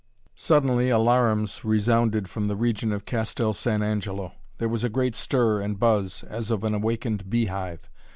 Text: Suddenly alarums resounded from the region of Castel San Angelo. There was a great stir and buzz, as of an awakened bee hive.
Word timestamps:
Suddenly 0.33 0.87
alarums 0.89 1.63
resounded 1.63 2.27
from 2.27 2.47
the 2.47 2.55
region 2.55 2.91
of 2.91 3.05
Castel 3.05 3.53
San 3.53 3.83
Angelo. 3.83 4.33
There 4.57 4.67
was 4.67 4.83
a 4.83 4.89
great 4.89 5.13
stir 5.13 5.61
and 5.61 5.77
buzz, 5.79 6.23
as 6.27 6.49
of 6.49 6.63
an 6.63 6.73
awakened 6.73 7.29
bee 7.29 7.45
hive. 7.45 7.87